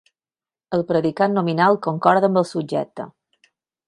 El 0.77 0.83
predicat 0.91 1.35
nominal 1.35 1.77
concorda 1.87 2.31
amb 2.31 2.41
el 2.41 2.47
subjecte. 2.53 3.07